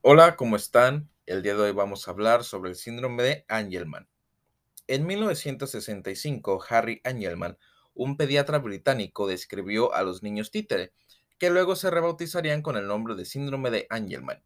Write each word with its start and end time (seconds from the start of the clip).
Hola, 0.00 0.36
¿cómo 0.36 0.54
están? 0.54 1.10
El 1.26 1.42
día 1.42 1.56
de 1.56 1.62
hoy 1.62 1.72
vamos 1.72 2.06
a 2.06 2.12
hablar 2.12 2.44
sobre 2.44 2.70
el 2.70 2.76
síndrome 2.76 3.20
de 3.24 3.44
Angelman. 3.48 4.08
En 4.86 5.04
1965, 5.04 6.64
Harry 6.68 7.00
Angelman, 7.02 7.58
un 7.94 8.16
pediatra 8.16 8.58
británico, 8.60 9.26
describió 9.26 9.92
a 9.92 10.04
los 10.04 10.22
niños 10.22 10.52
títere, 10.52 10.92
que 11.36 11.50
luego 11.50 11.74
se 11.74 11.90
rebautizarían 11.90 12.62
con 12.62 12.76
el 12.76 12.86
nombre 12.86 13.16
de 13.16 13.24
síndrome 13.24 13.72
de 13.72 13.88
Angelman. 13.90 14.44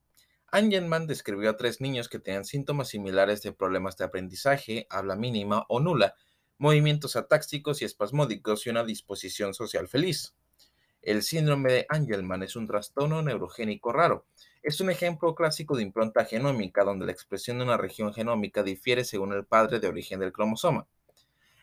Angelman 0.51 1.07
describió 1.07 1.51
a 1.51 1.59
tres 1.59 1.83
niños 1.83 2.09
que 2.09 2.19
tenían 2.19 2.47
síntomas 2.47 2.89
similares 2.89 3.43
de 3.43 3.53
problemas 3.53 3.99
de 3.99 4.05
aprendizaje, 4.07 4.87
habla 4.89 5.17
mínima 5.17 5.67
o 5.69 5.81
nula, 5.81 6.15
movimientos 6.57 7.15
atáxicos 7.15 7.83
y 7.83 7.85
espasmódicos 7.85 8.67
y 8.67 8.71
una 8.71 8.85
disposición 8.85 9.53
social 9.53 9.87
feliz. 9.87 10.35
El 11.03 11.25
síndrome 11.25 11.73
de 11.73 11.87
Angelman 11.89 12.45
es 12.45 12.55
un 12.55 12.69
trastorno 12.69 13.23
neurogénico 13.23 13.93
raro. 13.93 14.25
Es 14.63 14.81
un 14.81 14.89
ejemplo 14.89 15.35
clásico 15.35 15.77
de 15.77 15.83
impronta 15.83 16.25
genómica 16.25 16.85
donde 16.85 17.07
la 17.07 17.11
expresión 17.11 17.59
de 17.59 17.65
una 17.65 17.77
región 17.77 18.15
genómica 18.15 18.63
difiere 18.63 19.03
según 19.03 19.33
el 19.33 19.45
padre 19.45 19.81
de 19.81 19.89
origen 19.89 20.21
del 20.21 20.33
cromosoma. 20.33 20.87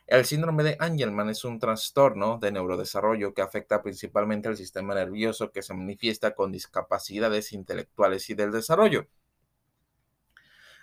El 0.07 0.25
síndrome 0.25 0.63
de 0.63 0.75
Angelman 0.77 1.29
es 1.29 1.45
un 1.45 1.57
trastorno 1.57 2.37
de 2.37 2.51
neurodesarrollo 2.51 3.33
que 3.33 3.41
afecta 3.41 3.81
principalmente 3.81 4.49
al 4.49 4.57
sistema 4.57 4.93
nervioso 4.93 5.53
que 5.53 5.61
se 5.61 5.73
manifiesta 5.73 6.35
con 6.35 6.51
discapacidades 6.51 7.53
intelectuales 7.53 8.29
y 8.29 8.33
del 8.33 8.51
desarrollo, 8.51 9.07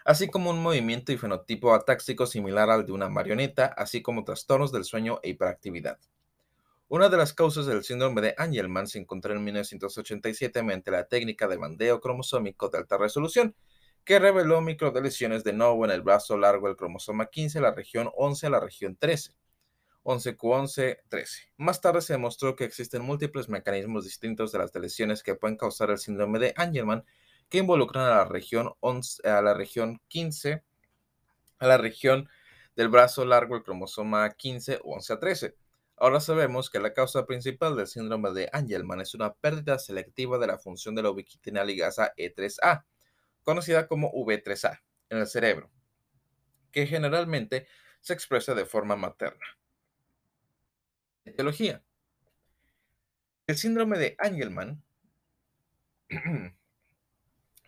así 0.06 0.30
como 0.30 0.48
un 0.48 0.62
movimiento 0.62 1.12
y 1.12 1.18
fenotipo 1.18 1.74
atáxico 1.74 2.24
similar 2.24 2.70
al 2.70 2.86
de 2.86 2.92
una 2.92 3.10
marioneta, 3.10 3.66
así 3.66 4.00
como 4.00 4.24
trastornos 4.24 4.72
del 4.72 4.84
sueño 4.84 5.20
e 5.22 5.28
hiperactividad. 5.30 5.98
Una 6.88 7.08
de 7.08 7.16
las 7.16 7.34
causas 7.34 7.66
del 7.66 7.82
síndrome 7.82 8.20
de 8.20 8.34
Angelman 8.38 8.86
se 8.86 9.00
encontró 9.00 9.34
en 9.34 9.42
1987 9.42 10.62
mediante 10.62 10.92
la 10.92 11.08
técnica 11.08 11.48
de 11.48 11.56
bandeo 11.56 12.00
cromosómico 12.00 12.68
de 12.68 12.78
alta 12.78 12.96
resolución, 12.96 13.56
que 14.04 14.20
reveló 14.20 14.60
microdeleciones 14.60 15.42
de 15.42 15.52
nuevo 15.52 15.84
en 15.84 15.90
el 15.90 16.02
brazo 16.02 16.38
largo 16.38 16.68
del 16.68 16.76
cromosoma 16.76 17.26
15, 17.26 17.60
la 17.60 17.72
región 17.72 18.08
11 18.14 18.46
a 18.46 18.50
la 18.50 18.60
región 18.60 18.96
13. 18.96 19.34
11Q11, 20.04 20.98
13. 21.08 21.52
Más 21.56 21.80
tarde 21.80 22.00
se 22.02 22.12
demostró 22.12 22.54
que 22.54 22.62
existen 22.62 23.02
múltiples 23.02 23.48
mecanismos 23.48 24.04
distintos 24.04 24.52
de 24.52 24.58
las 24.58 24.72
deleciones 24.72 25.24
que 25.24 25.34
pueden 25.34 25.56
causar 25.56 25.90
el 25.90 25.98
síndrome 25.98 26.38
de 26.38 26.54
Angelman, 26.56 27.04
que 27.48 27.58
involucran 27.58 28.04
a 28.04 28.10
la 28.10 28.24
región, 28.26 28.72
11, 28.78 29.28
a 29.28 29.42
la 29.42 29.54
región 29.54 30.00
15, 30.06 30.62
a 31.58 31.66
la 31.66 31.78
región 31.78 32.28
del 32.76 32.88
brazo 32.90 33.24
largo 33.24 33.56
del 33.56 33.64
cromosoma 33.64 34.30
15 34.30 34.78
o 34.84 34.94
11 34.94 35.12
a 35.12 35.18
13. 35.18 35.65
Ahora 35.98 36.20
sabemos 36.20 36.68
que 36.68 36.78
la 36.78 36.92
causa 36.92 37.24
principal 37.24 37.74
del 37.74 37.86
síndrome 37.86 38.30
de 38.32 38.50
Angelman 38.52 39.00
es 39.00 39.14
una 39.14 39.32
pérdida 39.32 39.78
selectiva 39.78 40.38
de 40.38 40.46
la 40.46 40.58
función 40.58 40.94
de 40.94 41.02
la 41.02 41.10
ubiquitina 41.10 41.64
ligasa 41.64 42.12
E3A, 42.16 42.84
conocida 43.42 43.88
como 43.88 44.12
V3A, 44.12 44.82
en 45.08 45.18
el 45.18 45.26
cerebro, 45.26 45.70
que 46.70 46.86
generalmente 46.86 47.66
se 48.00 48.12
expresa 48.12 48.54
de 48.54 48.66
forma 48.66 48.94
materna. 48.94 49.46
Etiología. 51.24 51.82
El 53.46 53.56
síndrome 53.56 53.98
de 53.98 54.16
Angelman 54.18 54.82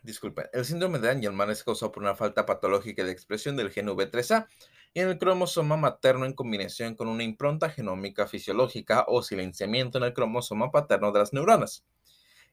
Disculpe, 0.09 0.49
el 0.55 0.65
síndrome 0.65 1.01
de 1.01 1.11
Angelman 1.11 1.51
es 1.51 1.63
causado 1.63 1.93
por 1.93 2.03
una 2.03 2.15
falta 2.15 2.47
patológica 2.47 3.05
de 3.05 3.13
expresión 3.13 3.57
del 3.57 3.71
gen 3.71 3.89
V3A 3.89 4.47
en 4.95 5.07
el 5.07 5.19
cromosoma 5.19 5.77
materno 5.77 6.25
en 6.25 6.33
combinación 6.33 6.95
con 6.95 7.09
una 7.09 7.25
impronta 7.25 7.69
genómica 7.69 8.27
fisiológica 8.27 9.05
o 9.07 9.23
silenciamiento 9.23 9.99
en 9.99 10.05
el 10.05 10.15
cromosoma 10.15 10.71
paterno 10.71 11.13
de 11.13 11.19
las 11.19 11.35
neuronas. 11.35 11.85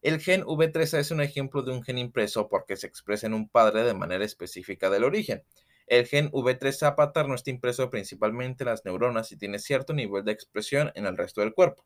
El 0.01 0.19
gen 0.19 0.43
V3A 0.43 0.99
es 0.99 1.11
un 1.11 1.21
ejemplo 1.21 1.61
de 1.61 1.71
un 1.71 1.81
gen 1.81 1.97
impreso 1.97 2.49
porque 2.49 2.75
se 2.75 2.87
expresa 2.87 3.25
en 3.25 3.33
un 3.33 3.47
padre 3.47 3.85
de 3.85 3.93
manera 3.93 4.25
específica 4.25 4.89
del 4.89 5.05
origen. 5.05 5.45
El 5.87 6.07
gen 6.07 6.29
V3A 6.31 6.97
paterno 6.97 7.35
está 7.35 7.51
impreso 7.51 7.89
principalmente 7.89 8.65
en 8.65 8.71
las 8.71 8.83
neuronas 8.83 9.31
y 9.31 9.37
tiene 9.37 9.59
cierto 9.59 9.93
nivel 9.93 10.25
de 10.25 10.33
expresión 10.33 10.91
en 10.93 11.05
el 11.05 11.15
resto 11.15 11.39
del 11.39 11.53
cuerpo. 11.53 11.85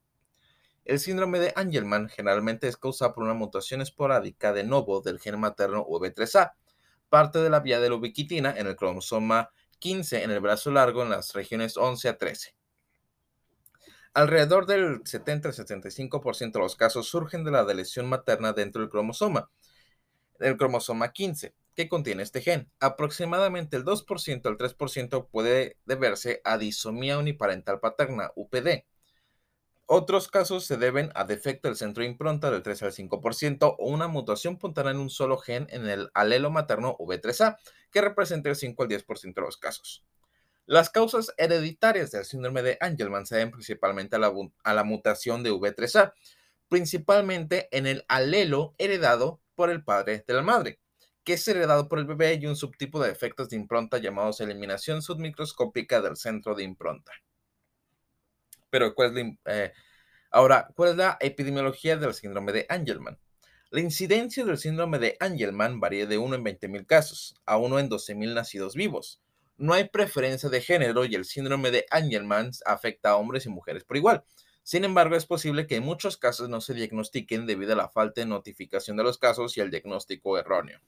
El 0.89 0.99
síndrome 0.99 1.37
de 1.37 1.53
Angelman 1.55 2.09
generalmente 2.09 2.67
es 2.67 2.75
causado 2.75 3.13
por 3.13 3.23
una 3.23 3.35
mutación 3.35 3.79
esporádica 3.79 4.53
de 4.53 4.63
novo 4.63 5.01
del 5.01 5.19
gen 5.19 5.39
materno 5.39 5.85
V3A, 5.85 6.53
parte 7.09 7.37
de 7.37 7.51
la 7.51 7.59
vía 7.59 7.79
de 7.79 7.89
la 7.89 7.95
ubiquitina 7.95 8.55
en 8.57 8.65
el 8.65 8.75
cromosoma 8.75 9.51
15 9.77 10.23
en 10.23 10.31
el 10.31 10.39
brazo 10.39 10.71
largo 10.71 11.03
en 11.03 11.11
las 11.11 11.33
regiones 11.33 11.77
11 11.77 12.09
a 12.09 12.17
13. 12.17 12.55
Alrededor 14.15 14.65
del 14.65 15.03
70-75% 15.03 16.53
de 16.53 16.59
los 16.59 16.75
casos 16.75 17.07
surgen 17.07 17.43
de 17.43 17.51
la 17.51 17.65
deleción 17.65 18.09
materna 18.09 18.53
dentro 18.53 18.81
del 18.81 18.89
cromosoma, 18.89 19.51
del 20.39 20.57
cromosoma 20.57 21.13
15, 21.13 21.53
que 21.75 21.87
contiene 21.87 22.23
este 22.23 22.41
gen. 22.41 22.67
Aproximadamente 22.79 23.77
el 23.77 23.85
2% 23.85 24.47
al 24.47 24.57
3% 24.57 25.27
puede 25.29 25.77
deberse 25.85 26.41
a 26.43 26.57
disomía 26.57 27.19
uniparental 27.19 27.79
paterna, 27.79 28.31
UPD, 28.33 28.85
otros 29.91 30.27
casos 30.27 30.65
se 30.65 30.77
deben 30.77 31.11
a 31.15 31.23
defecto 31.23 31.67
del 31.67 31.75
centro 31.75 32.03
de 32.03 32.09
impronta 32.09 32.51
del 32.51 32.61
3 32.61 32.83
al 32.83 32.91
5% 32.91 33.75
o 33.79 33.89
una 33.89 34.07
mutación 34.07 34.53
espontánea 34.53 34.91
en 34.91 34.99
un 34.99 35.09
solo 35.09 35.39
gen 35.39 35.65
en 35.71 35.89
el 35.89 36.11
alelo 36.13 36.51
materno 36.51 36.95
V3A, 36.99 37.57
que 37.89 38.01
representa 38.01 38.49
el 38.49 38.55
5 38.55 38.83
al 38.83 38.89
10% 38.89 39.33
de 39.33 39.41
los 39.41 39.57
casos. 39.57 40.05
Las 40.67 40.91
causas 40.91 41.33
hereditarias 41.37 42.11
del 42.11 42.23
síndrome 42.23 42.61
de 42.61 42.77
Angelman 42.79 43.25
se 43.25 43.37
deben 43.37 43.49
principalmente 43.49 44.15
a 44.15 44.19
la, 44.19 44.31
a 44.63 44.73
la 44.75 44.83
mutación 44.83 45.41
de 45.41 45.51
V3A, 45.51 46.13
principalmente 46.67 47.67
en 47.75 47.87
el 47.87 48.05
alelo 48.07 48.75
heredado 48.77 49.41
por 49.55 49.71
el 49.71 49.83
padre 49.83 50.23
de 50.27 50.33
la 50.35 50.43
madre, 50.43 50.79
que 51.23 51.33
es 51.33 51.47
heredado 51.47 51.89
por 51.89 51.97
el 51.97 52.05
bebé 52.05 52.35
y 52.35 52.45
un 52.45 52.55
subtipo 52.55 53.01
de 53.01 53.09
efectos 53.09 53.49
de 53.49 53.55
impronta 53.55 53.97
llamados 53.97 54.39
eliminación 54.39 55.01
submicroscópica 55.01 55.99
del 55.99 56.15
centro 56.15 56.53
de 56.53 56.61
impronta. 56.61 57.11
Pero, 58.69 58.93
¿cuál 58.95 59.17
es 59.17 59.25
la, 59.25 59.53
eh, 59.53 59.73
ahora, 60.31 60.69
¿cuál 60.75 60.91
es 60.91 60.95
la 60.95 61.17
epidemiología 61.19 61.97
del 61.97 62.13
síndrome 62.13 62.51
de 62.51 62.65
Angelman? 62.69 63.17
La 63.71 63.81
incidencia 63.81 64.43
del 64.45 64.57
síndrome 64.57 64.97
de 64.97 65.15
Angelman 65.19 65.79
varía 65.79 66.07
de 66.07 66.17
1 66.17 66.35
en 66.35 66.43
20.000 66.43 66.85
casos 66.87 67.35
a 67.45 67.57
1 67.57 67.79
en 67.79 67.89
12.000 67.89 68.33
nacidos 68.33 68.73
vivos. 68.73 69.21
No 69.57 69.73
hay 69.73 69.89
preferencia 69.89 70.49
de 70.49 70.61
género 70.61 71.05
y 71.05 71.13
el 71.15 71.25
síndrome 71.25 71.69
de 71.69 71.85
Angelman 71.91 72.51
afecta 72.65 73.11
a 73.11 73.17
hombres 73.17 73.45
y 73.45 73.49
mujeres 73.49 73.83
por 73.83 73.97
igual. 73.97 74.23
Sin 74.63 74.85
embargo, 74.85 75.15
es 75.15 75.25
posible 75.25 75.67
que 75.67 75.75
en 75.75 75.83
muchos 75.83 76.17
casos 76.17 76.49
no 76.49 76.61
se 76.61 76.73
diagnostiquen 76.73 77.45
debido 77.45 77.73
a 77.73 77.75
la 77.75 77.89
falta 77.89 78.21
de 78.21 78.27
notificación 78.27 78.97
de 78.97 79.03
los 79.03 79.17
casos 79.17 79.57
y 79.57 79.61
el 79.61 79.69
diagnóstico 79.69 80.37
erróneo. 80.37 80.79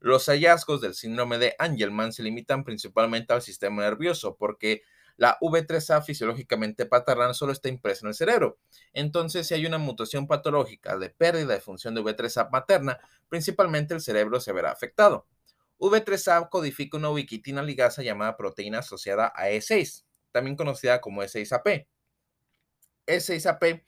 Los 0.00 0.26
hallazgos 0.26 0.80
del 0.80 0.94
síndrome 0.94 1.38
de 1.38 1.54
Angelman 1.58 2.12
se 2.12 2.22
limitan 2.22 2.64
principalmente 2.64 3.32
al 3.32 3.42
sistema 3.42 3.82
nervioso 3.82 4.36
porque 4.36 4.82
la 5.16 5.38
V3A 5.40 6.02
fisiológicamente 6.02 6.86
paterna 6.86 7.32
solo 7.34 7.52
está 7.52 7.68
impresa 7.68 8.00
en 8.04 8.08
el 8.08 8.14
cerebro. 8.14 8.58
Entonces, 8.92 9.46
si 9.46 9.54
hay 9.54 9.66
una 9.66 9.78
mutación 9.78 10.26
patológica 10.26 10.98
de 10.98 11.10
pérdida 11.10 11.54
de 11.54 11.60
función 11.60 11.94
de 11.94 12.02
V3A 12.02 12.50
materna, 12.50 12.98
principalmente 13.28 13.94
el 13.94 14.00
cerebro 14.00 14.40
se 14.40 14.52
verá 14.52 14.70
afectado. 14.70 15.26
V3A 15.78 16.48
codifica 16.48 16.96
una 16.96 17.10
ubiquitina 17.10 17.62
ligasa 17.62 18.02
llamada 18.02 18.36
proteína 18.36 18.78
asociada 18.78 19.32
a 19.34 19.48
E6, 19.48 20.04
también 20.32 20.56
conocida 20.56 21.00
como 21.00 21.22
E6AP. 21.22 21.86
E6AP 23.06 23.84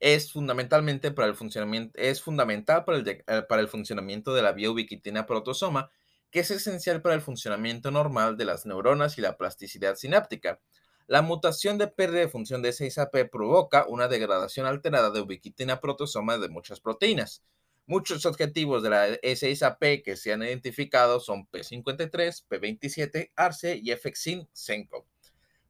es 0.00 0.32
fundamentalmente 0.32 1.12
para 1.12 1.28
el 1.28 1.36
funcionamiento, 1.36 1.96
es 1.98 2.20
fundamental 2.20 2.84
para 2.84 2.98
el, 2.98 3.08
eh, 3.08 3.42
para 3.48 3.60
el 3.60 3.68
funcionamiento 3.68 4.34
de 4.34 4.42
la 4.42 4.52
vía 4.52 4.70
ubiquitina 4.70 5.26
protosoma, 5.26 5.90
que 6.32 6.40
es 6.40 6.50
esencial 6.50 7.02
para 7.02 7.14
el 7.14 7.20
funcionamiento 7.20 7.90
normal 7.90 8.38
de 8.38 8.46
las 8.46 8.64
neuronas 8.64 9.18
y 9.18 9.20
la 9.20 9.36
plasticidad 9.36 9.96
sináptica. 9.96 10.60
La 11.06 11.20
mutación 11.20 11.76
de 11.76 11.88
pérdida 11.88 12.20
de 12.20 12.28
función 12.28 12.62
de 12.62 12.70
6AP 12.70 13.30
provoca 13.30 13.86
una 13.86 14.08
degradación 14.08 14.66
alterada 14.66 15.10
de 15.10 15.20
ubiquitina 15.20 15.78
protosoma 15.78 16.38
de 16.38 16.48
muchas 16.48 16.80
proteínas. 16.80 17.44
Muchos 17.86 18.24
objetivos 18.24 18.82
de 18.82 18.90
la 18.90 19.08
E6AP 19.08 20.02
que 20.02 20.16
se 20.16 20.32
han 20.32 20.42
identificado 20.42 21.20
son 21.20 21.46
P53, 21.48 22.46
P27, 22.48 23.32
ARCE 23.36 23.78
y 23.82 23.90
FXIN 23.90 24.48
5. 24.52 25.06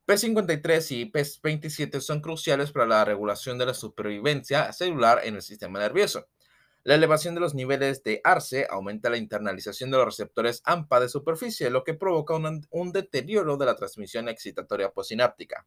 P53 0.07 0.91
y 0.91 1.11
P27 1.11 2.01
son 2.01 2.21
cruciales 2.21 2.71
para 2.71 2.87
la 2.87 3.05
regulación 3.05 3.59
de 3.59 3.67
la 3.67 3.75
supervivencia 3.75 4.73
celular 4.73 5.23
en 5.25 5.35
el 5.35 5.43
sistema 5.43 5.81
nervioso. 5.81 6.29
La 6.85 6.97
elevación 6.97 7.37
de 7.37 7.41
los 7.41 7.55
niveles 7.55 8.03
de 8.03 8.21
ARCE 8.25 8.67
aumenta 8.69 9.09
la 9.09 9.17
internalización 9.17 9.93
de 9.93 9.99
los 9.99 10.07
receptores 10.07 10.63
AMPA 10.65 10.99
de 10.99 11.09
superficie, 11.09 11.71
lo 11.71 11.85
que 11.85 11.95
provoca 11.95 12.35
un, 12.35 12.93
deterioro 12.93 13.57
de 13.57 13.67
la 13.67 13.77
transmisión 13.77 14.29
excitatoria 14.29 14.91
posináptica. 14.91 15.65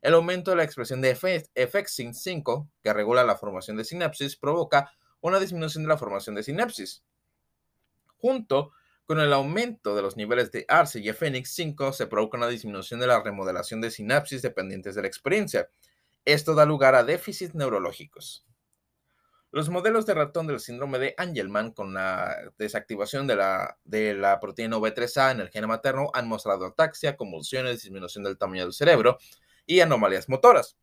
El 0.00 0.14
aumento 0.14 0.50
de 0.50 0.56
la 0.56 0.64
expresión 0.64 1.02
de 1.02 1.14
FXIN 1.14 2.14
5, 2.14 2.70
que 2.82 2.92
regula 2.94 3.22
la 3.22 3.36
formación 3.36 3.76
de 3.76 3.84
sinapsis, 3.84 4.36
provoca 4.36 4.92
una 5.20 5.38
disminución 5.38 5.84
de 5.84 5.88
la 5.88 5.98
formación 5.98 6.34
de 6.34 6.42
sinapsis. 6.42 7.04
Junto 8.16 8.72
con 9.04 9.20
el 9.20 9.34
aumento 9.34 9.94
de 9.94 10.00
los 10.00 10.16
niveles 10.16 10.52
de 10.52 10.64
ARCE 10.68 11.00
y 11.00 11.12
FNX 11.12 11.50
5, 11.50 11.92
se 11.92 12.06
provoca 12.06 12.38
una 12.38 12.48
disminución 12.48 12.98
de 12.98 13.08
la 13.08 13.22
remodelación 13.22 13.82
de 13.82 13.90
sinapsis 13.90 14.40
dependientes 14.40 14.94
de 14.94 15.02
la 15.02 15.08
experiencia. 15.08 15.68
Esto 16.24 16.54
da 16.54 16.64
lugar 16.64 16.94
a 16.94 17.04
déficits 17.04 17.54
neurológicos. 17.54 18.46
Los 19.56 19.70
modelos 19.70 20.04
de 20.04 20.12
ratón 20.12 20.46
del 20.46 20.60
síndrome 20.60 20.98
de 20.98 21.14
Angelman 21.16 21.70
con 21.70 21.94
la 21.94 22.52
desactivación 22.58 23.26
de 23.26 23.36
la, 23.36 23.78
de 23.84 24.12
la 24.12 24.38
proteína 24.38 24.76
V3A 24.76 25.30
en 25.30 25.40
el 25.40 25.48
gen 25.48 25.66
materno 25.66 26.10
han 26.12 26.28
mostrado 26.28 26.66
ataxia, 26.66 27.16
convulsiones, 27.16 27.80
disminución 27.80 28.22
del 28.22 28.36
tamaño 28.36 28.64
del 28.64 28.74
cerebro 28.74 29.16
y 29.64 29.80
anomalías 29.80 30.28
motoras. 30.28 30.76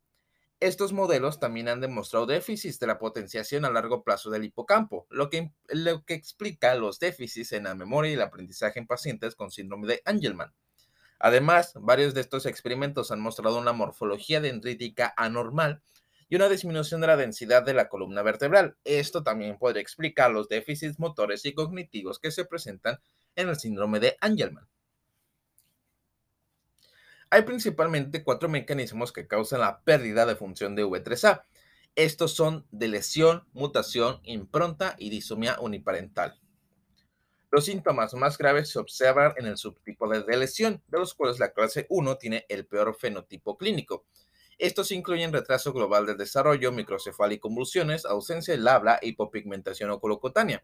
Estos 0.60 0.92
modelos 0.92 1.40
también 1.40 1.68
han 1.68 1.81
demostrado 1.81 2.25
déficits 2.25 2.80
de 2.80 2.88
la 2.88 2.98
potenciación 2.98 3.64
a 3.64 3.70
largo 3.70 4.04
plazo 4.04 4.31
del 4.31 4.44
hipocampo, 4.44 5.06
lo 5.12 5.30
que, 5.30 5.52
lo 5.68 6.04
que 6.04 6.16
explica 6.16 6.74
los 6.74 6.98
déficits 6.98 7.52
en 7.52 7.66
la 7.66 7.76
memoria 7.76 8.10
y 8.10 8.16
el 8.16 8.24
aprendizaje 8.24 8.80
en 8.80 8.88
pacientes 8.88 9.36
con 9.36 9.52
síndrome 9.52 9.86
de 9.86 10.02
Angelman. 10.04 10.52
Además, 11.19 11.74
varios 11.76 12.16
de 12.16 12.22
estos 12.22 12.48
experimentos 12.48 13.12
han 13.12 13.19
mostrado 13.19 13.60
una 13.60 13.72
morfología 13.72 14.42
dendrítica 14.42 15.14
anormal 15.16 15.84
y 16.30 16.36
una 16.36 16.50
disminución 16.50 17.02
de 17.02 17.08
la 17.08 17.18
densidad 17.18 17.64
de 17.64 17.74
la 17.74 17.90
columna 17.90 18.22
vertebral. 18.22 18.75
Esto 18.84 19.24
también 19.24 19.58
podría 19.58 19.81
explicar 19.81 20.31
los 20.31 20.48
déficits 20.50 21.00
motores 21.00 21.46
y 21.46 21.54
cognitivos 21.54 22.20
que 22.20 22.31
se 22.31 22.46
presentan 22.46 23.00
en 23.36 23.50
el 23.50 23.60
síndrome 23.60 24.00
de 24.00 24.18
Angelman. 24.22 24.68
Hay 27.30 27.42
principalmente 27.42 28.24
cuatro 28.24 28.48
mecanismos 28.48 29.12
que 29.12 29.28
causan 29.28 29.62
la 29.62 29.81
pérdida 29.81 30.25
de 30.25 30.36
función 30.36 30.75
de 30.75 30.86
V3A. 30.86 31.44
Estos 31.96 32.34
son 32.34 32.68
de 32.72 32.88
lesión, 32.88 33.48
mutación, 33.54 34.19
impronta 34.24 34.96
y 35.00 35.10
disomía 35.10 35.60
uniparental. 35.60 36.40
Los 37.50 37.66
síntomas 37.66 38.16
más 38.16 38.38
graves 38.38 38.69
se 38.69 38.80
observan 38.80 39.34
en 39.38 39.46
el 39.46 39.58
subtipo 39.58 40.08
de 40.08 40.38
lesión, 40.38 40.81
de 40.88 40.98
los 40.98 41.14
cuales 41.14 41.40
la 41.40 41.54
clase 41.54 41.86
1 41.90 42.18
tiene 42.18 42.46
el 42.50 42.66
peor 42.66 42.96
fenotipo 42.96 43.58
clínico. 43.58 44.06
Estos 44.58 44.92
incluyen 44.92 45.34
retraso 45.34 45.74
global 45.74 46.06
del 46.06 46.18
desarrollo, 46.18 46.72
microcefalia 46.72 47.36
y 47.36 47.40
convulsiones, 47.40 48.06
ausencia 48.06 48.54
del 48.54 48.68
habla 48.68 49.00
hipopigmentación 49.02 49.90
oculocutánea. 49.92 50.64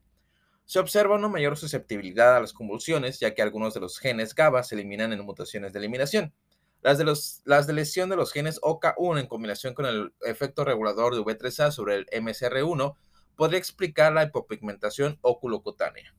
Se 0.66 0.80
observa 0.80 1.16
una 1.16 1.30
mayor 1.30 1.58
susceptibilidad 1.58 2.36
a 2.36 2.40
las 2.40 2.54
convulsiones, 2.54 3.20
ya 3.20 3.34
que 3.34 3.42
algunos 3.42 3.74
de 3.74 3.80
los 3.80 3.98
genes 3.98 4.36
GABA 4.36 4.64
se 4.64 4.76
eliminan 4.76 5.12
en 5.14 5.26
mutaciones 5.26 5.74
de 5.74 5.80
eliminación. 5.80 6.34
Las 6.82 6.98
de, 6.98 7.06
las 7.06 7.68
lesión 7.68 8.10
de 8.10 8.16
los 8.16 8.32
genes 8.32 8.62
OCA1 8.62 9.20
en 9.20 9.28
combinación 9.28 9.74
con 9.74 9.86
el 9.86 10.14
efecto 10.22 10.64
regulador 10.64 11.16
de 11.16 11.22
V3A 11.22 11.72
sobre 11.72 11.96
el 11.96 12.06
MSR1 12.08 12.96
podría 13.36 13.60
explicar 13.60 14.14
la 14.14 14.24
hipopigmentación 14.24 15.18
oculocutánea. 15.22 16.14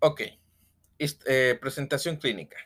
Ok, 0.00 0.20
eh, 0.98 1.58
presentación 1.60 2.16
clínica. 2.16 2.56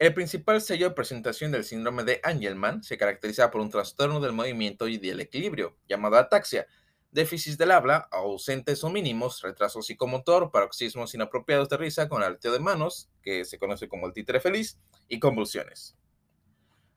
El 0.00 0.14
principal 0.14 0.62
sello 0.62 0.88
de 0.88 0.94
presentación 0.94 1.52
del 1.52 1.62
síndrome 1.62 2.04
de 2.04 2.20
Angelman 2.22 2.82
se 2.82 2.96
caracteriza 2.96 3.50
por 3.50 3.60
un 3.60 3.68
trastorno 3.68 4.18
del 4.18 4.32
movimiento 4.32 4.88
y 4.88 4.96
del 4.96 5.20
equilibrio, 5.20 5.76
llamado 5.90 6.16
ataxia, 6.16 6.66
déficits 7.10 7.58
del 7.58 7.70
habla, 7.70 8.08
ausentes 8.10 8.82
o 8.82 8.88
mínimos, 8.88 9.42
retraso 9.42 9.82
psicomotor, 9.82 10.50
paroxismos 10.50 11.14
inapropiados 11.14 11.68
de 11.68 11.76
risa 11.76 12.08
con 12.08 12.22
aleteo 12.22 12.50
de 12.50 12.60
manos, 12.60 13.10
que 13.22 13.44
se 13.44 13.58
conoce 13.58 13.90
como 13.90 14.06
el 14.06 14.14
títere 14.14 14.40
feliz, 14.40 14.78
y 15.06 15.20
convulsiones. 15.20 15.94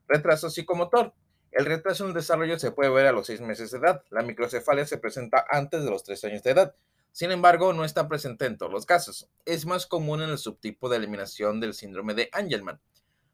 Retraso 0.08 0.50
psicomotor. 0.50 1.14
El 1.52 1.66
retraso 1.66 2.06
en 2.06 2.12
el 2.12 2.16
desarrollo 2.16 2.58
se 2.58 2.72
puede 2.72 2.90
ver 2.90 3.08
a 3.08 3.12
los 3.12 3.28
6 3.28 3.42
meses 3.42 3.72
de 3.72 3.80
edad. 3.80 4.02
La 4.12 4.22
microcefalia 4.22 4.86
se 4.86 4.98
presenta 4.98 5.46
antes 5.52 5.84
de 5.84 5.90
los 5.90 6.06
3 6.06 6.24
años 6.24 6.44
de 6.44 6.52
edad. 6.52 6.76
Sin 7.12 7.32
embargo, 7.32 7.74
no 7.74 7.84
está 7.84 8.08
presente 8.08 8.46
en 8.46 8.58
todos 8.58 8.72
los 8.72 8.86
casos. 8.86 9.30
Es 9.46 9.66
más 9.66 9.86
común 9.86 10.22
en 10.22 10.30
el 10.30 10.38
subtipo 10.40 10.88
de 10.88 10.98
eliminación 10.98 11.60
del 11.60 11.74
síndrome 11.74 12.14
de 12.14 12.30
Angelman. 12.32 12.80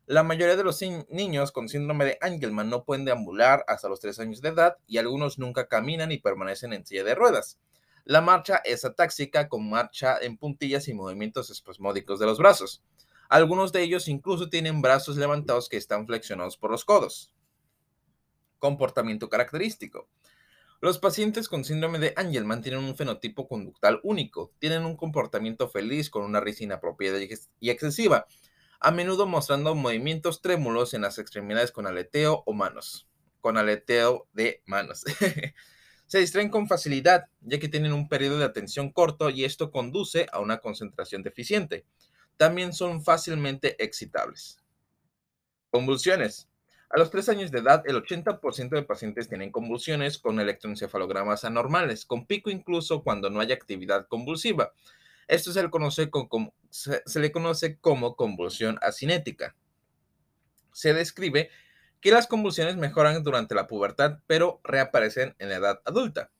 La 0.09 0.23
mayoría 0.23 0.55
de 0.55 0.63
los 0.63 0.81
niños 1.09 1.51
con 1.51 1.69
síndrome 1.69 2.03
de 2.03 2.17
Angelman 2.19 2.67
no 2.67 2.83
pueden 2.83 3.05
deambular 3.05 3.63
hasta 3.67 3.89
los 3.89 3.99
3 3.99 4.17
años 4.21 4.41
de 4.41 4.49
edad 4.49 4.77
y 4.87 4.97
algunos 4.97 5.37
nunca 5.37 5.67
caminan 5.67 6.11
y 6.11 6.17
permanecen 6.17 6.73
en 6.73 6.83
silla 6.83 7.03
de 7.03 7.13
ruedas. 7.13 7.59
La 8.05 8.19
marcha 8.19 8.59
es 8.65 8.85
atáxica 8.85 9.47
con 9.47 9.69
marcha 9.69 10.17
en 10.19 10.35
puntillas 10.37 10.87
y 10.87 10.95
movimientos 10.95 11.51
espasmódicos 11.51 12.19
de 12.19 12.25
los 12.25 12.39
brazos. 12.39 12.81
Algunos 13.29 13.71
de 13.71 13.83
ellos 13.83 14.07
incluso 14.07 14.49
tienen 14.49 14.81
brazos 14.81 15.15
levantados 15.15 15.69
que 15.69 15.77
están 15.77 16.07
flexionados 16.07 16.57
por 16.57 16.71
los 16.71 16.85
codos. 16.85 17.31
Comportamiento 18.57 19.29
característico. 19.29 20.09
Los 20.81 20.97
pacientes 20.97 21.47
con 21.47 21.63
síndrome 21.63 21.99
de 21.99 22.13
Angelman 22.15 22.63
tienen 22.63 22.83
un 22.83 22.95
fenotipo 22.95 23.47
conductal 23.47 23.99
único, 24.01 24.53
tienen 24.57 24.85
un 24.85 24.97
comportamiento 24.97 25.69
feliz 25.69 26.09
con 26.09 26.23
una 26.23 26.39
risa 26.39 26.63
inapropiada 26.63 27.19
y 27.59 27.69
excesiva, 27.69 28.25
a 28.79 28.91
menudo 28.91 29.25
mostrando 29.25 29.75
movimientos 29.75 30.41
trémulos 30.41 30.93
en 30.93 31.01
las 31.01 31.17
extremidades 31.17 31.71
con 31.71 31.85
aleteo 31.85 32.43
o 32.45 32.53
manos, 32.53 33.07
con 33.41 33.57
aleteo 33.57 34.27
de 34.33 34.63
manos. 34.65 35.03
Se 36.07 36.19
distraen 36.19 36.49
con 36.49 36.67
facilidad, 36.67 37.27
ya 37.41 37.59
que 37.59 37.67
tienen 37.67 37.93
un 37.93 38.09
periodo 38.09 38.39
de 38.39 38.45
atención 38.45 38.91
corto 38.91 39.29
y 39.29 39.45
esto 39.45 39.69
conduce 39.69 40.27
a 40.31 40.39
una 40.39 40.57
concentración 40.57 41.21
deficiente. 41.21 41.85
También 42.37 42.73
son 42.73 43.03
fácilmente 43.03 43.75
excitables. 43.83 44.57
Convulsiones. 45.69 46.47
A 46.89 46.97
los 46.97 47.11
3 47.11 47.29
años 47.29 47.51
de 47.51 47.59
edad, 47.59 47.83
el 47.85 48.01
80% 48.01 48.69
de 48.69 48.81
pacientes 48.81 49.27
tienen 49.27 49.51
convulsiones 49.51 50.17
con 50.17 50.39
electroencefalogramas 50.39 51.43
anormales, 51.43 52.05
con 52.05 52.25
pico 52.25 52.49
incluso 52.49 53.03
cuando 53.03 53.29
no 53.29 53.41
hay 53.41 53.51
actividad 53.51 54.07
convulsiva. 54.07 54.73
Esto 55.29 55.53
se 55.53 55.61
le 55.61 55.69
conoce, 55.69 56.09
como, 57.79 58.15
convulsión 58.15 58.79
asinética. 58.81 59.55
Se 60.73 60.95
describe 60.95 61.51
que 62.01 62.09
las 62.09 62.25
convulsiones 62.25 62.77
mejoran 62.77 63.23
durante 63.23 63.53
la 63.53 63.67
pubertad, 63.67 64.21
pero 64.25 64.59
reaparecen 64.63 65.35
en 65.37 65.49
la 65.49 65.57
edad 65.57 65.81
adulta. 65.85 66.31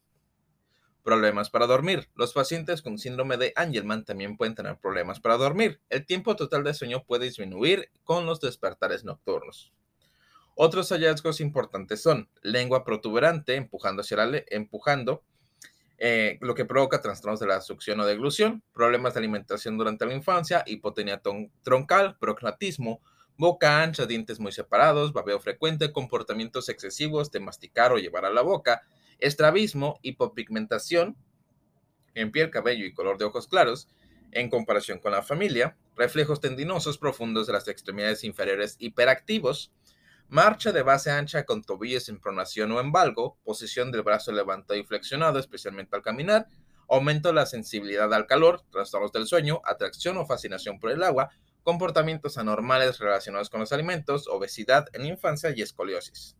Problemas 1.04 1.52
para 1.52 1.68
dormir. 1.68 2.10
Los 2.16 2.34
pacientes 2.34 2.82
con 2.82 2.98
síndrome 2.98 3.38
de 3.38 3.54
Angelman 3.56 4.06
también 4.06 4.38
pueden 4.38 4.56
tener 4.56 4.80
problemas 4.80 5.20
para 5.20 5.38
dormir. 5.38 5.80
El 5.90 6.08
tiempo 6.08 6.36
total 6.36 6.64
de 6.64 6.74
sueño 6.74 7.04
puede 7.04 7.26
disminuir 7.26 7.92
con 8.04 8.26
los 8.26 8.42
despertares 8.42 9.04
nocturnos. 9.04 9.72
Otros 10.56 10.90
hallazgos 10.90 11.42
importantes 11.42 12.02
son 12.02 12.28
lengua 12.42 12.84
protuberante, 12.84 13.54
empujando 13.54 14.02
hacia 14.02 14.26
la 14.26 14.44
empujando, 14.48 15.24
eh, 16.02 16.38
lo 16.40 16.56
que 16.56 16.64
provoca 16.64 17.02
trastornos 17.02 17.42
de 17.42 17.48
la 17.48 17.60
succión 17.60 18.00
o 18.00 18.06
deglución, 18.06 18.64
problemas 18.74 19.14
de 19.14 19.20
alimentación 19.20 19.78
durante 19.78 20.06
la 20.06 20.14
infancia, 20.14 20.64
hipotenia 20.66 21.22
troncal, 21.62 22.18
procnatismo, 22.18 23.02
boca 23.38 23.84
ancha, 23.84 24.06
dientes 24.06 24.40
muy 24.40 24.54
separados, 24.54 25.12
babeo 25.12 25.42
frecuente, 25.42 25.92
comportamientos 25.92 26.70
excesivos 26.70 27.32
de 27.32 27.42
masticar 27.42 27.92
o 27.92 27.98
llevar 27.98 28.24
a 28.24 28.30
la 28.30 28.42
boca, 28.42 28.82
estrabismo, 29.20 30.00
hipopigmentación 30.02 31.18
en 32.16 32.32
piel, 32.32 32.50
cabello 32.50 32.86
y 32.86 32.94
color 32.94 33.18
de 33.18 33.26
ojos 33.26 33.48
claros, 33.48 33.90
en 34.32 34.50
comparación 34.50 35.00
con 35.00 35.12
la 35.12 35.22
familia, 35.22 35.76
reflejos 35.98 36.40
tendinosos 36.40 36.98
profundos 36.98 37.46
de 37.46 37.54
las 37.54 37.68
extremidades 37.68 38.24
inferiores 38.24 38.78
hiperactivos, 38.80 39.72
Marcha 40.30 40.72
de 40.72 40.84
base 40.84 41.10
ancha 41.10 41.44
con 41.44 41.64
tobillos 41.64 42.08
en 42.08 42.20
pronación 42.20 42.72
o 42.72 42.80
en 42.80 42.92
valgo, 42.92 43.40
posición 43.44 43.92
del 43.92 44.04
brazo 44.04 44.32
levantado 44.32 44.80
y 44.80 44.84
flexionado, 44.84 45.40
especialmente 45.40 45.96
al 45.96 46.04
caminar, 46.04 46.48
aumento 46.88 47.30
de 47.30 47.34
la 47.34 47.48
sensibilidad 47.48 48.14
al 48.14 48.28
calor, 48.28 48.62
trastornos 48.72 49.12
del 49.12 49.26
sueño, 49.26 49.60
atracción 49.66 50.18
o 50.18 50.28
fascinación 50.28 50.80
por 50.80 50.92
el 50.92 51.02
agua, 51.02 51.32
comportamientos 51.64 52.38
anormales 52.38 53.00
relacionados 53.00 53.50
con 53.50 53.60
los 53.60 53.72
alimentos, 53.72 54.28
obesidad 54.28 54.86
en 54.94 55.08
infancia 55.08 55.52
y 55.56 55.64
escoliosis. 55.64 56.36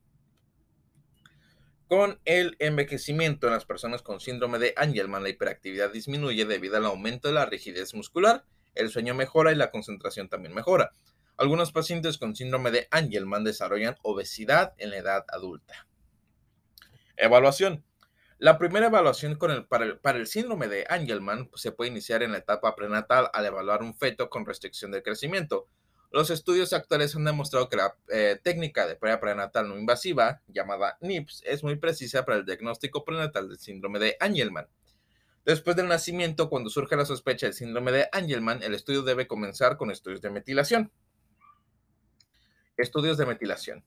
Con 1.88 2.20
el 2.26 2.56
envejecimiento 2.60 3.48
en 3.48 3.54
las 3.54 3.66
personas 3.66 4.04
con 4.04 4.20
síndrome 4.20 4.60
de 4.60 4.76
Angelman, 4.78 5.24
la 5.24 5.30
hiperactividad 5.30 5.92
disminuye 5.92 6.46
debido 6.46 6.78
al 6.78 6.86
aumento 6.86 7.28
de 7.28 7.34
la 7.34 7.48
rigidez 7.48 7.96
muscular, 7.96 8.46
el 8.76 8.92
sueño 8.92 9.16
mejora 9.16 9.52
y 9.52 9.56
la 9.56 9.72
concentración 9.72 10.30
también 10.30 10.54
mejora. 10.54 10.92
Algunos 11.40 11.72
pacientes 11.72 12.18
con 12.18 12.36
síndrome 12.36 12.70
de 12.70 12.90
Angelman 12.92 13.46
desarrollan 13.46 13.96
obesidad 14.02 14.74
en 14.78 14.90
la 14.90 14.98
edad 14.98 15.26
adulta. 15.30 15.88
Evaluación. 17.16 17.86
La 18.40 18.58
primera 18.58 18.88
evaluación 18.88 19.40
para, 19.70 20.18
el, 20.18 20.28
síndrome 20.28 20.68
de 20.68 20.86
Angelman 20.90 21.48
pues, 21.48 21.62
se 21.62 21.72
puede 21.72 21.92
iniciar 21.92 22.24
en 22.24 22.34
la 22.34 22.40
etapa 22.40 22.76
prenatal 22.76 23.30
al 23.32 23.46
evaluar 23.46 23.84
un 23.84 23.96
feto 23.96 24.30
con 24.30 24.46
restricción 24.46 24.92
de 24.92 25.02
crecimiento. 25.02 25.70
Los 26.12 26.30
estudios 26.30 26.74
actuales 26.74 27.16
han 27.16 27.24
demostrado 27.24 27.70
que 27.70 27.78
la 27.78 27.96
eh, 28.10 28.38
técnica 28.44 28.86
de 28.86 28.98
prueba 28.98 29.22
prenatal 29.22 29.70
no 29.70 29.78
invasiva, 29.78 30.42
llamada 30.48 30.98
NIPS, 31.00 31.44
es 31.46 31.64
muy 31.64 31.78
precisa 31.78 32.26
para 32.26 32.40
el 32.40 32.46
diagnóstico 32.46 33.06
prenatal 33.06 33.48
del 33.48 33.60
síndrome 33.60 34.00
de 34.00 34.18
Angelman. 34.20 34.68
Después 35.46 35.78
del 35.78 35.88
nacimiento, 35.88 36.50
cuando 36.50 36.70
surge 36.70 36.98
la 36.98 37.06
sospecha 37.06 37.46
del 37.46 37.54
síndrome 37.54 37.94
de 37.94 38.10
Angelman, 38.12 38.62
el 38.62 38.74
estudio 38.74 39.04
debe 39.04 39.26
comenzar 39.26 39.78
con 39.78 39.90
estudios 39.90 40.20
de 40.20 40.32
metilación. 40.32 40.92
Estudios 42.80 43.18
de 43.18 43.26
metilación. 43.26 43.84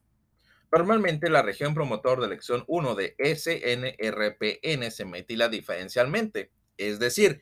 Normalmente 0.71 1.29
la 1.29 1.41
región 1.41 1.73
promotor 1.73 2.19
de 2.19 2.27
elección 2.27 2.63
1 2.67 2.95
de 2.95 3.15
SNRPN 3.19 4.91
se 4.91 5.05
metila 5.05 5.49
diferencialmente, 5.49 6.51
es 6.77 6.99
decir, 6.99 7.41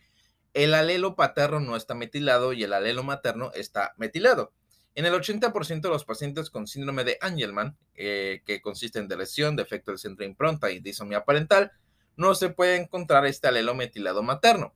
el 0.53 0.73
alelo 0.73 1.15
paterno 1.15 1.59
no 1.59 1.75
está 1.75 1.93
metilado 1.93 2.53
y 2.53 2.63
el 2.63 2.73
alelo 2.73 3.03
materno 3.03 3.51
está 3.53 3.93
metilado. 3.97 4.53
En 4.95 5.05
el 5.05 5.13
80% 5.13 5.81
de 5.81 5.89
los 5.89 6.03
pacientes 6.03 6.49
con 6.49 6.67
síndrome 6.67 7.05
de 7.05 7.17
Angelman, 7.21 7.77
eh, 7.95 8.41
que 8.45 8.61
consiste 8.61 8.99
en 8.99 9.07
lesión, 9.07 9.55
defecto 9.55 9.91
del 9.91 9.99
centro 9.99 10.25
impronta 10.25 10.71
y 10.71 10.79
disomía 10.79 11.23
parental, 11.23 11.71
no 12.17 12.35
se 12.35 12.49
puede 12.49 12.75
encontrar 12.75 13.25
este 13.25 13.47
alelo 13.47 13.75
metilado 13.75 14.23
materno. 14.23 14.73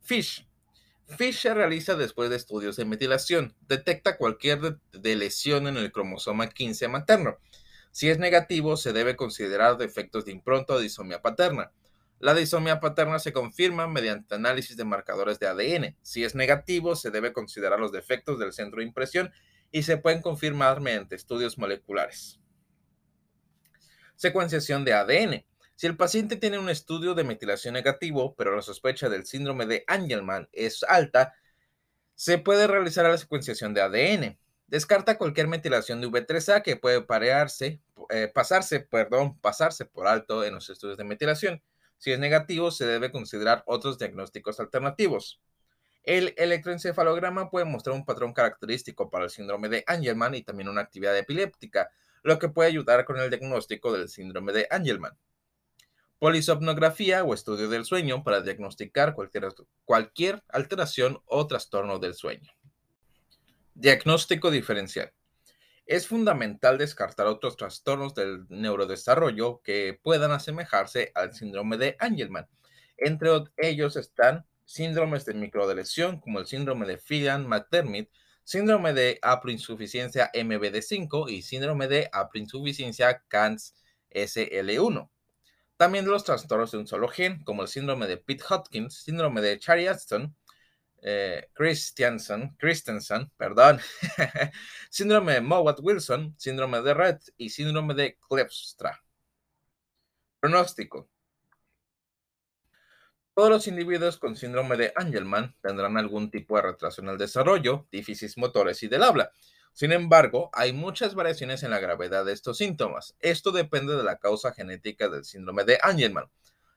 FISH. 0.00 0.48
FISH 1.12 1.40
se 1.40 1.54
realiza 1.54 1.94
después 1.94 2.30
de 2.30 2.36
estudios 2.36 2.76
de 2.76 2.84
metilación. 2.84 3.54
Detecta 3.68 4.16
cualquier 4.16 4.78
de 4.92 5.16
lesión 5.16 5.66
en 5.66 5.76
el 5.76 5.92
cromosoma 5.92 6.48
15 6.48 6.88
materno. 6.88 7.38
Si 7.92 8.08
es 8.08 8.18
negativo, 8.18 8.76
se 8.76 8.92
debe 8.92 9.16
considerar 9.16 9.76
defectos 9.76 10.24
de 10.24 10.32
impronta 10.32 10.74
o 10.74 10.80
disomía 10.80 11.22
paterna. 11.22 11.72
La 12.18 12.34
disomía 12.34 12.80
paterna 12.80 13.18
se 13.18 13.32
confirma 13.32 13.88
mediante 13.88 14.34
análisis 14.34 14.76
de 14.76 14.84
marcadores 14.84 15.38
de 15.38 15.48
ADN. 15.48 15.96
Si 16.02 16.24
es 16.24 16.34
negativo, 16.34 16.96
se 16.96 17.10
debe 17.10 17.32
considerar 17.32 17.80
los 17.80 17.92
defectos 17.92 18.38
del 18.38 18.52
centro 18.52 18.80
de 18.80 18.86
impresión 18.86 19.32
y 19.70 19.82
se 19.82 19.96
pueden 19.96 20.22
confirmar 20.22 20.80
mediante 20.80 21.16
estudios 21.16 21.58
moleculares. 21.58 22.38
Secuenciación 24.14 24.84
de 24.84 24.92
ADN. 24.92 25.44
Si 25.82 25.88
el 25.88 25.96
paciente 25.96 26.36
tiene 26.36 26.60
un 26.60 26.68
estudio 26.68 27.16
de 27.16 27.24
metilación 27.24 27.74
negativo, 27.74 28.36
pero 28.36 28.54
la 28.54 28.62
sospecha 28.62 29.08
del 29.08 29.26
síndrome 29.26 29.66
de 29.66 29.82
Angelman 29.88 30.48
es 30.52 30.84
alta, 30.84 31.34
se 32.14 32.38
puede 32.38 32.68
realizar 32.68 33.04
la 33.04 33.18
secuenciación 33.18 33.74
de 33.74 33.80
ADN. 33.80 34.38
Descarta 34.68 35.18
cualquier 35.18 35.48
metilación 35.48 36.00
de 36.00 36.06
V3A 36.06 36.62
que 36.62 36.76
puede 36.76 37.02
parearse, 37.02 37.80
eh, 38.10 38.30
pasarse, 38.32 38.78
perdón, 38.78 39.36
pasarse 39.40 39.84
por 39.84 40.06
alto 40.06 40.44
en 40.44 40.54
los 40.54 40.70
estudios 40.70 40.98
de 40.98 41.02
metilación. 41.02 41.60
Si 41.98 42.12
es 42.12 42.18
negativo, 42.20 42.70
se 42.70 42.86
debe 42.86 43.10
considerar 43.10 43.64
otros 43.66 43.98
diagnósticos 43.98 44.60
alternativos. 44.60 45.40
El 46.04 46.32
electroencefalograma 46.36 47.50
puede 47.50 47.64
mostrar 47.64 47.96
un 47.96 48.04
patrón 48.04 48.34
característico 48.34 49.10
para 49.10 49.24
el 49.24 49.30
síndrome 49.30 49.68
de 49.68 49.82
Angelman 49.88 50.36
y 50.36 50.42
también 50.42 50.68
una 50.68 50.82
actividad 50.82 51.18
epiléptica, 51.18 51.90
lo 52.22 52.38
que 52.38 52.48
puede 52.50 52.68
ayudar 52.68 53.04
con 53.04 53.18
el 53.18 53.30
diagnóstico 53.30 53.92
del 53.92 54.08
síndrome 54.08 54.52
de 54.52 54.68
Angelman. 54.70 55.18
Polisomnografía 56.22 57.24
o 57.24 57.34
estudio 57.34 57.68
del 57.68 57.84
sueño 57.84 58.22
para 58.22 58.42
diagnosticar 58.42 59.16
cualquier, 59.16 59.48
cualquier 59.84 60.44
alteración 60.50 61.20
o 61.26 61.48
trastorno 61.48 61.98
del 61.98 62.14
sueño. 62.14 62.48
Diagnóstico 63.74 64.52
diferencial. 64.52 65.12
Es 65.84 66.06
fundamental 66.06 66.78
descartar 66.78 67.26
otros 67.26 67.56
trastornos 67.56 68.14
del 68.14 68.46
neurodesarrollo 68.50 69.62
que 69.64 69.98
puedan 70.00 70.30
asemejarse 70.30 71.10
al 71.16 71.34
síndrome 71.34 71.76
de 71.76 71.96
Angelman. 71.98 72.46
Entre 72.98 73.28
ellos 73.56 73.96
están 73.96 74.46
síndromes 74.64 75.24
de 75.24 75.34
microdeleción 75.34 76.20
como 76.20 76.38
el 76.38 76.46
síndrome 76.46 76.86
de 76.86 76.98
Phelan-McDermid, 76.98 78.06
síndrome 78.44 78.92
de 78.92 79.18
haploinsuficiencia 79.22 80.30
MBD5 80.32 81.28
y 81.32 81.42
síndrome 81.42 81.88
de 81.88 82.08
haploinsuficiencia 82.12 83.24
CANS-SL1. 83.28 85.11
También 85.82 86.06
los 86.06 86.22
trastornos 86.22 86.70
de 86.70 86.78
un 86.78 86.86
solo 86.86 87.08
gen, 87.08 87.42
como 87.42 87.62
el 87.62 87.66
síndrome 87.66 88.06
de 88.06 88.16
Pitt-Hopkins, 88.16 89.02
síndrome 89.02 89.40
de 89.40 89.58
Charlie-Aston, 89.58 90.32
eh, 91.02 91.48
Christensen, 91.54 92.56
perdón, 93.36 93.80
síndrome 94.90 95.32
de 95.32 95.40
Mowat-Wilson, 95.40 96.36
síndrome 96.38 96.82
de 96.82 96.94
Red 96.94 97.18
y 97.36 97.50
síndrome 97.50 97.94
de 97.94 98.16
Klebstra. 98.28 99.02
Pronóstico. 100.38 101.10
Todos 103.34 103.50
los 103.50 103.66
individuos 103.66 104.18
con 104.18 104.36
síndrome 104.36 104.76
de 104.76 104.92
Angelman 104.94 105.56
tendrán 105.60 105.98
algún 105.98 106.30
tipo 106.30 106.54
de 106.54 106.62
retraso 106.62 107.02
en 107.02 107.08
el 107.08 107.18
desarrollo, 107.18 107.88
déficits 107.90 108.38
motores 108.38 108.80
y 108.84 108.86
del 108.86 109.02
habla. 109.02 109.32
Sin 109.72 109.92
embargo, 109.92 110.50
hay 110.52 110.72
muchas 110.72 111.14
variaciones 111.14 111.62
en 111.62 111.70
la 111.70 111.80
gravedad 111.80 112.24
de 112.24 112.32
estos 112.32 112.58
síntomas. 112.58 113.16
Esto 113.20 113.52
depende 113.52 113.96
de 113.96 114.02
la 114.02 114.18
causa 114.18 114.52
genética 114.52 115.08
del 115.08 115.24
síndrome 115.24 115.64
de 115.64 115.78
Angelman. 115.82 116.30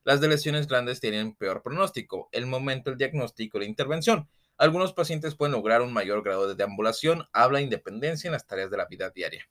Las 0.06 0.22
de 0.22 0.30
lesiones 0.30 0.68
grandes 0.68 1.02
tienen 1.02 1.36
peor 1.36 1.62
pronóstico, 1.62 2.30
el 2.32 2.46
momento 2.46 2.90
del 2.90 2.98
diagnóstico 2.98 3.58
y 3.58 3.62
la 3.62 3.68
intervención. 3.68 4.30
Algunos 4.58 4.94
pacientes 4.94 5.36
pueden 5.36 5.52
lograr 5.52 5.82
un 5.82 5.92
mayor 5.92 6.24
grado 6.24 6.48
de 6.48 6.56
deambulación, 6.56 7.28
habla 7.34 7.60
e 7.60 7.64
independencia 7.64 8.30
en 8.30 8.34
las 8.34 8.48
tareas 8.48 8.72
de 8.72 8.78
la 8.78 8.86
vida 8.86 9.10
diaria. 9.10 9.50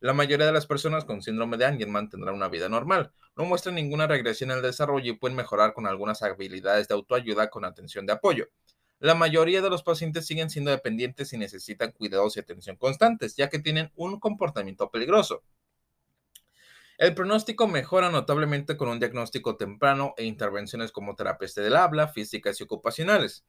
La 0.00 0.14
mayoría 0.14 0.46
de 0.46 0.52
las 0.52 0.66
personas 0.66 1.04
con 1.04 1.22
síndrome 1.22 1.58
de 1.58 1.66
Angelman 1.66 2.08
tendrán 2.08 2.34
una 2.34 2.48
vida 2.48 2.68
normal, 2.68 3.12
no 3.36 3.44
muestran 3.44 3.74
ninguna 3.74 4.06
regresión 4.06 4.50
en 4.50 4.56
el 4.56 4.62
desarrollo 4.62 5.12
y 5.12 5.16
pueden 5.16 5.36
mejorar 5.36 5.74
con 5.74 5.86
algunas 5.86 6.22
habilidades 6.22 6.88
de 6.88 6.94
autoayuda 6.94 7.50
con 7.50 7.64
atención 7.64 8.06
de 8.06 8.14
apoyo. 8.14 8.48
La 9.00 9.14
mayoría 9.14 9.62
de 9.62 9.70
los 9.70 9.82
pacientes 9.82 10.26
siguen 10.26 10.50
siendo 10.50 10.70
dependientes 10.70 11.32
y 11.32 11.38
necesitan 11.38 11.90
cuidados 11.90 12.36
y 12.36 12.40
atención 12.40 12.76
constantes, 12.76 13.34
ya 13.34 13.48
que 13.48 13.58
tienen 13.58 13.90
un 13.96 14.20
comportamiento 14.20 14.90
peligroso. 14.90 15.42
El 16.98 17.14
pronóstico 17.14 17.66
mejora 17.66 18.10
notablemente 18.10 18.76
con 18.76 18.90
un 18.90 19.00
diagnóstico 19.00 19.56
temprano 19.56 20.12
e 20.18 20.24
intervenciones 20.24 20.92
como 20.92 21.16
terapias 21.16 21.54
del 21.54 21.76
habla, 21.76 22.08
físicas 22.08 22.60
y 22.60 22.64
ocupacionales. 22.64 23.46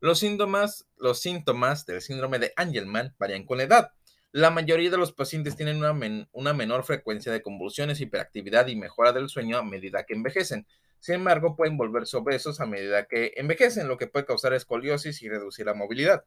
Los 0.00 0.18
síntomas, 0.18 0.86
los 0.98 1.18
síntomas 1.18 1.86
del 1.86 2.02
síndrome 2.02 2.38
de 2.38 2.52
Angelman 2.56 3.14
varían 3.18 3.46
con 3.46 3.56
la 3.56 3.64
edad. 3.64 3.92
La 4.32 4.50
mayoría 4.50 4.90
de 4.90 4.98
los 4.98 5.14
pacientes 5.14 5.56
tienen 5.56 5.82
una, 5.82 6.28
una, 6.32 6.52
menor 6.52 6.84
frecuencia 6.84 7.32
de 7.32 7.40
convulsiones, 7.40 8.02
hiperactividad 8.02 8.66
y 8.66 8.76
mejora 8.76 9.12
del 9.12 9.30
sueño 9.30 9.56
a 9.56 9.64
medida 9.64 10.04
que 10.04 10.12
envejecen. 10.12 10.66
Sin 11.00 11.16
embargo, 11.16 11.56
pueden 11.56 11.76
volverse 11.76 12.16
obesos 12.16 12.60
a 12.60 12.66
medida 12.66 13.06
que 13.06 13.32
envejecen, 13.36 13.88
lo 13.88 13.96
que 13.96 14.06
puede 14.06 14.26
causar 14.26 14.52
escoliosis 14.54 15.22
y 15.22 15.28
reducir 15.28 15.66
la 15.66 15.74
movilidad. 15.74 16.24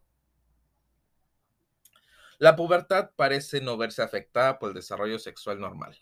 La 2.37 2.55
pubertad 2.55 3.09
parece 3.15 3.59
no 3.59 3.75
verse 3.75 4.03
afectada 4.03 4.59
por 4.59 4.69
el 4.69 4.75
desarrollo 4.75 5.17
sexual 5.17 5.59
normal. 5.59 5.97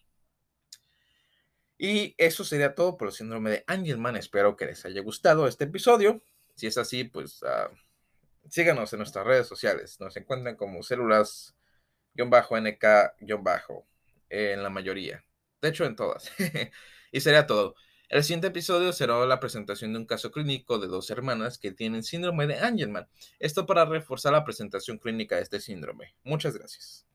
Y 1.77 2.13
eso 2.17 2.43
sería 2.43 2.75
todo 2.75 2.97
por 2.97 3.07
el 3.07 3.13
síndrome 3.13 3.49
de 3.49 3.63
Angelman. 3.67 4.15
Espero 4.15 4.55
que 4.55 4.65
les 4.67 4.85
haya 4.85 5.01
gustado 5.01 5.47
este 5.47 5.63
episodio. 5.65 6.23
Si 6.55 6.67
es 6.67 6.77
así, 6.77 7.05
pues 7.05 7.41
uh, 7.43 7.73
síganos 8.49 8.93
en 8.93 8.99
nuestras 8.99 9.25
redes 9.25 9.47
sociales. 9.47 9.99
Nos 9.99 10.15
encuentran 10.17 10.55
como 10.55 10.79
células-nk- 10.83 11.55
en 14.29 14.63
la 14.63 14.69
mayoría. 14.69 15.25
De 15.61 15.69
hecho, 15.69 15.85
en 15.85 15.95
todas. 15.95 16.31
y 17.11 17.21
sería 17.21 17.47
todo. 17.47 17.75
El 18.11 18.25
siguiente 18.25 18.47
episodio 18.47 18.91
será 18.91 19.25
la 19.25 19.39
presentación 19.39 19.93
de 19.93 19.99
un 19.99 20.05
caso 20.05 20.31
clínico 20.31 20.79
de 20.79 20.87
dos 20.87 21.09
hermanas 21.11 21.57
que 21.57 21.71
tienen 21.71 22.03
síndrome 22.03 22.45
de 22.45 22.59
Angelman. 22.59 23.07
Esto 23.39 23.65
para 23.65 23.85
reforzar 23.85 24.33
la 24.33 24.43
presentación 24.43 24.97
clínica 24.97 25.37
de 25.37 25.43
este 25.43 25.61
síndrome. 25.61 26.13
Muchas 26.25 26.53
gracias. 26.53 27.05